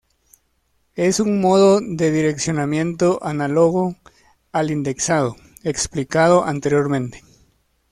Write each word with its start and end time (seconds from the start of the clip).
Es 0.95 1.19
un 1.19 1.39
modo 1.41 1.79
de 1.79 2.09
direccionamiento 2.09 3.19
análogo 3.23 3.97
al 4.51 4.71
indexado, 4.71 5.35
explicado 5.63 6.43
anteriormente. 6.43 7.21